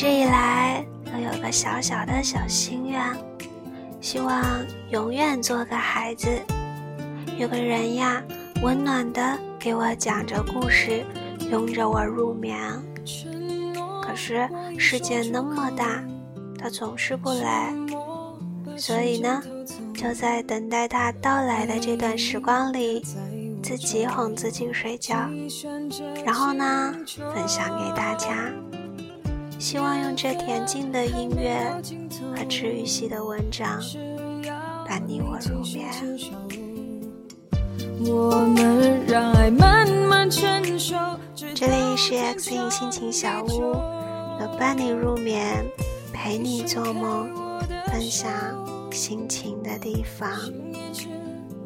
[0.00, 2.98] 一直以来都有个小小的小心愿，
[4.00, 4.42] 希望
[4.88, 6.26] 永远做个孩子，
[7.36, 8.22] 有个人呀，
[8.62, 11.04] 温暖的给我讲着故事，
[11.50, 12.58] 拥着我入眠。
[14.02, 14.48] 可是
[14.78, 16.02] 世界那么大，
[16.58, 17.70] 他总是不来，
[18.78, 19.42] 所以呢，
[19.92, 23.04] 就在等待他到来的这段时光里，
[23.62, 25.28] 自己哄自己睡觉，
[26.24, 26.94] 然后呢，
[27.34, 28.50] 分享给大家。
[29.60, 31.60] 希望用这恬静的音乐
[32.34, 33.78] 和治愈系的文章，
[34.88, 35.86] 伴你我入眠。
[41.54, 43.74] 这里是 X 音心情小屋，
[44.40, 45.62] 有伴你入眠、
[46.10, 47.28] 陪你做梦、
[47.88, 48.32] 分享
[48.90, 50.30] 心情的地方。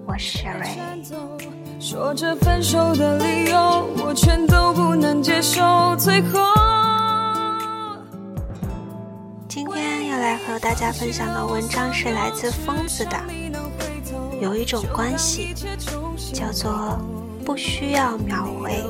[0.04, 0.74] 我是 Sherry。
[1.78, 5.94] 说着分手的理由，我全都不能接受。
[5.96, 6.63] 最后。
[10.64, 13.20] 大家分享的文章是来自疯子的。
[14.40, 15.54] 有一种关系
[16.32, 16.98] 叫做
[17.44, 18.82] 不需要秒回。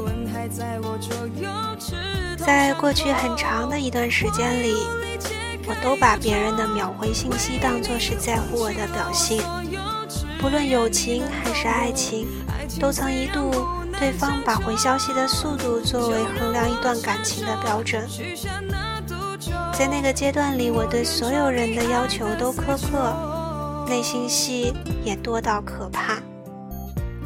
[2.37, 4.73] 在过去很长的一段时间里，
[5.67, 9.43] 我都把别人的秒回信息当作是在乎我的表现。
[10.39, 12.29] 不论友情还是爱情，
[12.79, 13.51] 都曾一度
[13.99, 18.09] 对方把回消息的速度作为衡量一段感情的标准。
[19.77, 24.73] 在那个阶段里，我对所有人的要求都苛刻，内心戏
[25.03, 26.23] 也多到可怕。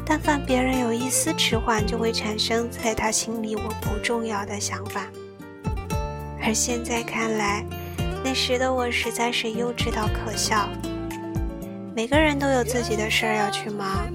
[0.03, 5.05] 但凡别人有一丝迟缓，就会产生在他心里我不重要的想法。
[6.41, 7.63] 而现在看来，
[8.23, 10.67] 那时的我实在是幼稚到可笑。
[11.95, 14.11] 每个人都有自己的事儿要去忙，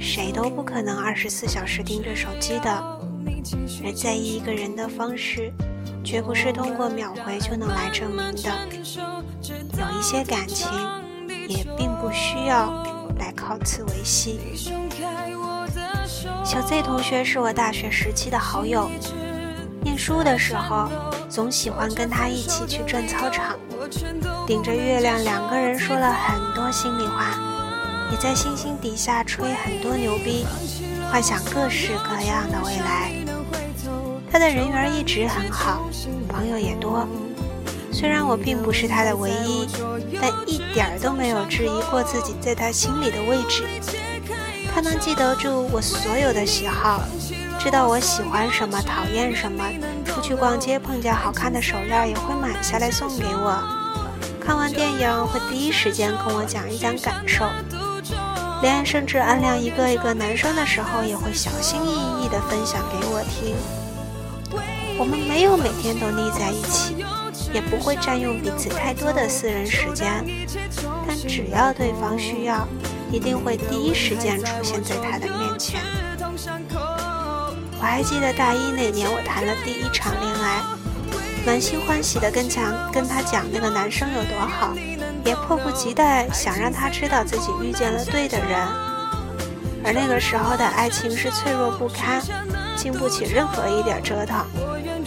[0.00, 2.70] 谁都不可能二十四小时盯着手机的。
[3.84, 5.52] 而在意一个人的方式。
[6.08, 8.50] 绝不是通过秒回就能来证明的，
[9.76, 10.66] 有一些感情
[11.46, 12.82] 也并不需要
[13.18, 14.40] 来靠此维系。
[16.42, 18.90] 小 Z 同学是我大学时期的好友，
[19.82, 20.88] 念书的时候
[21.28, 23.58] 总喜欢跟他一起去转操场，
[24.46, 27.38] 顶着月亮两个人说了很多心里话，
[28.10, 30.46] 也在星星底下吹很多牛逼，
[31.12, 33.27] 幻想各式各样的未来。
[34.30, 35.88] 他的人缘一直很好，
[36.28, 37.06] 朋友也多。
[37.90, 39.66] 虽然我并不是他的唯一，
[40.20, 43.64] 但一点儿都没有质疑过自己在他心里的位置。
[44.72, 47.02] 他能记得住我所有的喜好，
[47.58, 49.64] 知道我喜欢什么、讨厌什么。
[50.04, 53.58] 出去逛街碰见好看的手链，也会买下来送给我。
[54.40, 57.46] 看完电影会第一时间跟我讲一讲感受。
[58.62, 63.54] 连甚至暗恋一个一个男生的时候，也会小心翼翼地分享给我听。
[64.98, 66.96] 我们没有每天都腻在一起，
[67.54, 70.24] 也不会占用彼此太多的私人时间，
[71.06, 72.66] 但只要对方需要，
[73.12, 75.80] 一定会第一时间出现在他的面前。
[77.80, 80.62] 我还记得大一那年，我谈了第一场恋爱，
[81.46, 84.74] 满心欢喜的跟讲跟他讲那个男生有多好，
[85.24, 88.58] 也迫不及待想让他知道自己遇见了对的人。
[89.84, 92.20] 而那个时候的爱情是脆弱不堪，
[92.76, 94.44] 经不起任何一点折腾。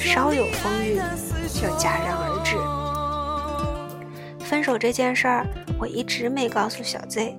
[0.02, 0.96] 稍有风雨
[1.54, 2.58] 就戛然而止。
[4.44, 5.46] 分手这件事儿，
[5.80, 7.38] 我一直没告诉小 Z。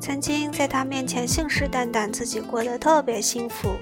[0.00, 3.74] 曾经在他面前信誓旦旦自己过得特别幸福，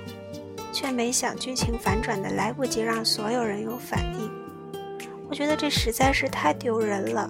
[0.72, 4.30] 却没想剧情反转的来不及让所有人有反应。
[5.28, 7.28] 我觉得这实在是太丢人了。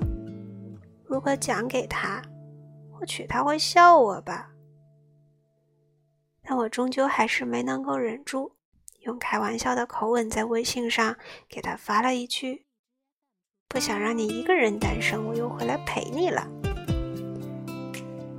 [1.04, 2.22] 如果讲给他，
[2.92, 4.48] 或许他会笑我吧。
[6.44, 8.52] 但我终究还是没能够忍住。
[9.02, 11.16] 用开玩笑的口吻在微信上
[11.48, 12.64] 给他发了一句
[13.68, 16.46] ：“不想让你一个人单身，我又回来陪你了。”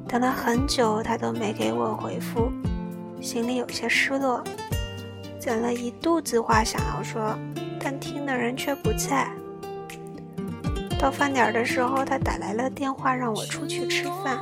[0.08, 2.52] 等了很久，他都没给我回复，
[3.22, 4.44] 心里有些失落，
[5.40, 7.38] 攒了一肚子话想要说，
[7.80, 9.30] 但听的人却不在。
[11.00, 14.40] 到饭点的时候，他打来了电话，让我出去吃饭。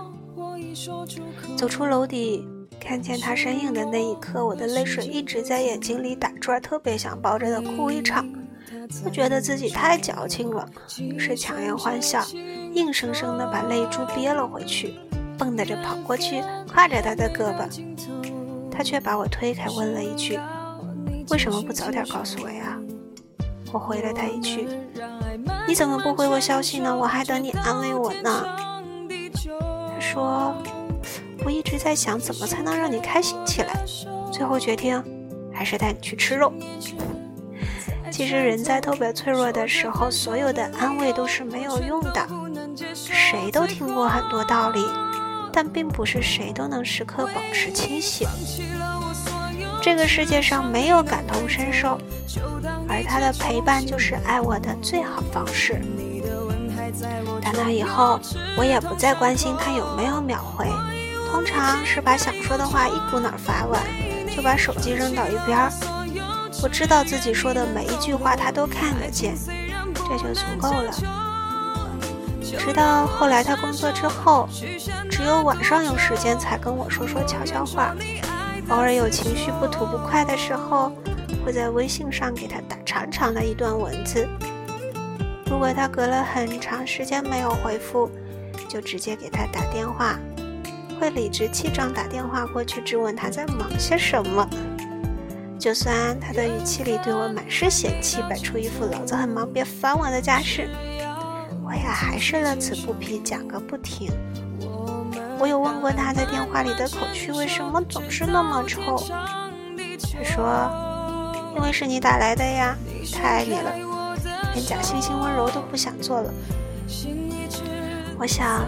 [1.57, 2.47] 走出楼底。
[2.91, 8.27] 看见他身影的那一刻，我的泪水一直在眼睛里打转，特别想抱着他哭一场。
[9.05, 10.67] 我觉得自己太矫情了，
[10.99, 12.21] 于是强颜欢笑，
[12.73, 14.95] 硬生生的把泪珠憋了回去，
[15.37, 16.41] 蹦跶着跑过去，
[16.75, 17.65] 挎着他的胳膊。
[18.69, 20.37] 他却把我推开，问了一句
[21.31, 22.77] ：“为什么不早点告诉我呀？”
[23.71, 24.67] 我回了他一句
[25.65, 26.93] ：“你怎么不回我消息呢？
[26.93, 28.45] 我还等你安慰我呢。”
[29.47, 30.53] 他说。
[31.43, 33.83] 我一直在想，怎么才能让你开心起来？
[34.31, 35.03] 最后决定，
[35.53, 36.53] 还是带你去吃肉。
[38.11, 42.27] 其实人在特别脆弱的时候，所有的安慰都是没有用的。
[42.93, 44.85] 谁都听过很多道理，
[45.51, 48.27] 但并不是谁都能时刻保持清醒。
[49.81, 51.97] 这个世界上没有感同身受，
[52.87, 55.81] 而他的陪伴就是爱我的最好方式。
[57.41, 58.19] 打那以后，
[58.57, 60.67] 我也不再关心他有没有秒回，
[61.31, 63.81] 通常是把想说的话一股脑发完，
[64.35, 65.71] 就把手机扔到一边儿。
[66.61, 69.35] 我知道自己说的每一句话他都看得见，
[69.95, 70.91] 这就足够了。
[72.59, 74.47] 直到后来他工作之后，
[75.09, 77.95] 只有晚上有时间才跟我说说悄悄话，
[78.67, 80.91] 偶尔有情绪不吐不快的时候，
[81.45, 84.27] 会在微信上给他打长长的一段文字。
[85.45, 88.11] 如果他隔了很长时间没有回复，
[88.67, 90.19] 就直接给他打电话，
[91.01, 94.47] 会理直气壮打电话过去质问他在忙些什么。
[95.57, 100.69] 就算他的语气里对我满是嫌弃，摆出一副老子很忙别烦我的架势，
[101.65, 104.11] 我也还是乐此不疲讲个不停。
[105.39, 109.03] 我有问过他在电话里的口气为什么总是那么臭，
[109.97, 112.77] 他说：“因为是你打来的呀，
[113.11, 113.73] 太爱你了。”
[114.53, 116.31] 连假惺惺温柔都不想做了。
[118.21, 118.63] 我想，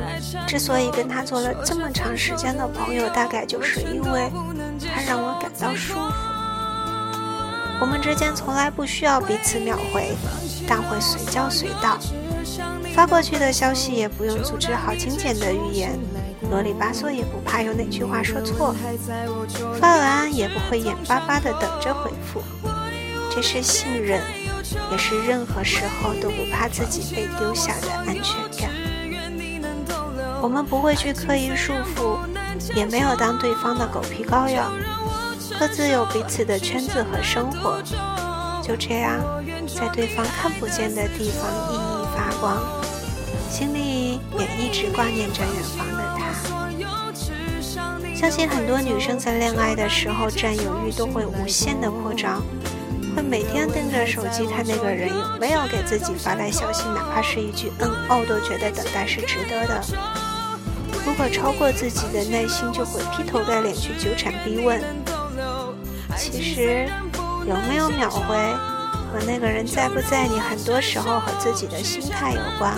[0.48, 4.32] 之所以跟他做了这么长时间的朋友，大概就是因为
[4.80, 6.00] 他让我感到舒服。
[7.80, 10.16] 我们之间从来不需要彼此秒回，
[10.68, 12.00] 但会随叫随到。
[12.96, 16.00] 发过去的消息也不用组织好精简的语言，
[16.50, 18.74] 啰里吧嗦也不怕有哪句话说错。
[19.80, 22.42] 发完也不会眼巴巴的等着回复，
[23.30, 24.20] 这是信任。
[24.92, 28.72] 也是任何时候都不怕自己被丢下的安全感。
[30.44, 32.20] 我们不会去刻意束缚，
[32.76, 34.74] 也没有当对方的狗皮膏药，
[35.58, 37.82] 各自有彼此的圈子和生活。
[38.62, 39.22] 就这样，
[39.74, 42.62] 在对方看不见的地方熠熠发光，
[43.50, 46.34] 心里也一直挂念着远方的他。
[48.14, 52.44] 相信很多女生在恋爱的时候，占有欲都会无限的扩张。
[53.16, 59.82] 会每天盯着手机看那个人有没有给自己发来消息，哪怕是一句“嗯哦”，都觉得等待是值得的。
[61.06, 64.82] 如果超过自己的耐心，就会劈头盖脸去纠缠逼问。
[66.18, 66.88] 其实，
[67.46, 68.36] 有没有秒回
[69.12, 72.78] 和那个人在不在你，很多时候和自己的心态有关。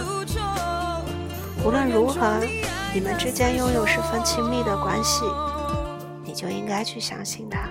[1.64, 2.40] 无论如何，
[2.94, 5.24] 你们之间拥有十分亲密的关系，
[6.24, 7.70] 你就应该去相信他。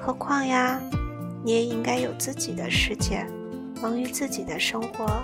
[0.00, 0.80] 何况呀。
[1.44, 3.26] 你也应该有自己的世界，
[3.82, 5.20] 忙于自己的生活，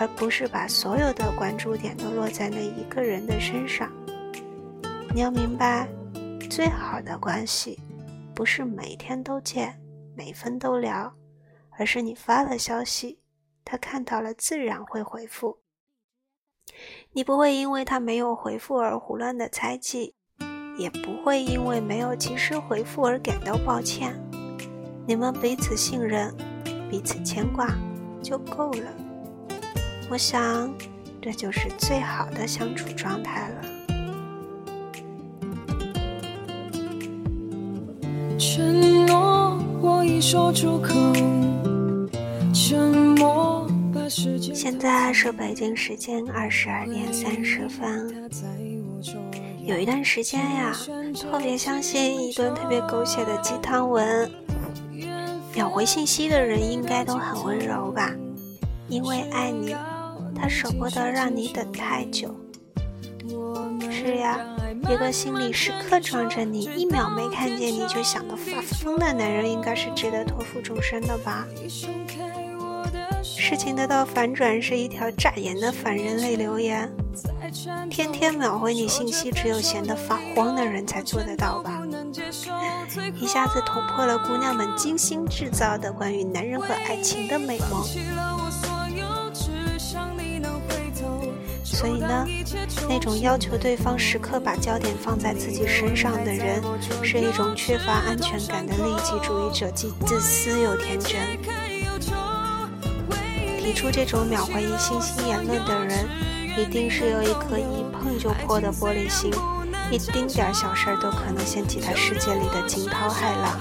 [0.00, 3.92] 而不是把所有的关注点都落在那一个人的身上。
[5.12, 5.86] 你要明白，
[6.48, 7.78] 最好的关系，
[8.34, 9.78] 不是每天都见，
[10.16, 11.14] 每分都聊，
[11.78, 13.18] 而是你发了消息，
[13.62, 15.58] 他看到了自然会回复。
[17.12, 20.14] 你不会因为他没有回复而胡乱的猜忌，
[20.78, 24.18] 也不会因为没有及时回复而感到抱歉。
[25.06, 26.34] 你们彼此信任，
[26.88, 27.68] 彼此牵挂，
[28.22, 28.99] 就够了。
[30.10, 30.74] 我想，
[31.22, 33.62] 这就是最好的相处状态了。
[38.36, 40.92] 承诺我已说出口，
[42.52, 44.52] 沉默把时间。
[44.52, 48.28] 现在是北京时间二十二点三十分。
[49.64, 50.76] 有一段时间呀，
[51.14, 54.28] 特别相信一段特别狗血的鸡汤文。
[55.54, 58.12] 秒回信息的人应该都很温柔吧？
[58.88, 59.76] 因为爱你，
[60.40, 62.34] 他舍不得让你等太久。
[63.90, 64.38] 是呀，
[64.88, 71.46] 一个心里时刻装着你，一秒没看见你就想得发疯的男人，应该是值得托付终身的吧？
[73.22, 76.90] 事情得到反转是一条炸眼的反人类留言。
[77.90, 81.82] 天天秒回你信息，只有闲得发慌的人才做得到吧？
[83.20, 87.84] 一下子捅破了姑娘们精心制造的关于男人和爱情的美梦。
[91.80, 92.26] 所以呢，
[92.86, 96.62] 那种要求对方时刻把焦点放在自己身上的人，
[97.02, 101.18] 是一种缺乏安全感的利己主义者，既自私又天真。
[103.58, 106.06] 提出这种秒回一信息言论的人。
[106.58, 109.32] 一定是有一颗一碰就破的玻璃心，
[109.90, 113.60] 一丁点小事儿都可能掀起他世界里的惊涛骇浪。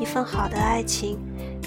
[0.00, 1.18] 一份好的爱情，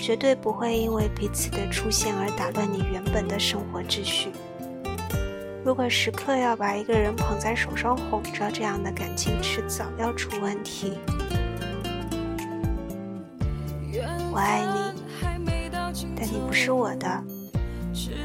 [0.06, 4.34] 绝对不会因为彼此的出现而打乱你原本的生活秩序。
[5.64, 10.98] 如果时刻要把一个人捧在手上哄着，这样的感情迟早要出问题。
[14.30, 15.72] 我爱你，
[16.18, 17.08] 但你不是我的，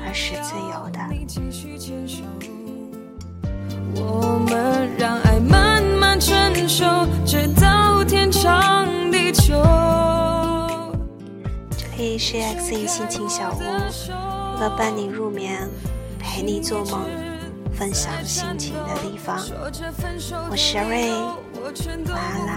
[0.05, 0.99] 而是自由的。
[3.95, 5.28] 我们让爱
[12.19, 13.63] 是 X E 心情小屋，
[14.57, 15.71] 一个伴你入眠、
[16.19, 17.07] 陪你做梦。
[17.73, 19.39] 分享心情的地方，
[20.51, 21.13] 我是瑞，
[22.11, 22.53] 晚安啦。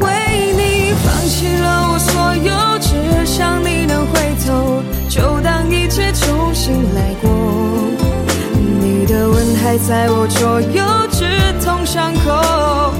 [0.00, 0.06] 为
[0.54, 7.30] 你放弃了我所有，只想你能回头，就当一切重新来过。
[8.80, 11.26] 你的吻还在我左右，止
[11.62, 12.94] 痛伤口，